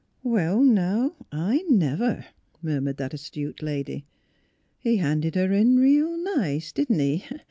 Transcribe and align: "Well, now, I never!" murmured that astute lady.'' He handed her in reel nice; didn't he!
"Well, 0.23 0.63
now, 0.63 1.11
I 1.31 1.63
never!" 1.69 2.25
murmured 2.63 2.97
that 2.97 3.13
astute 3.13 3.61
lady.'' 3.61 4.07
He 4.79 4.97
handed 4.97 5.35
her 5.35 5.53
in 5.53 5.77
reel 5.77 6.17
nice; 6.37 6.71
didn't 6.71 6.97
he! 6.97 7.23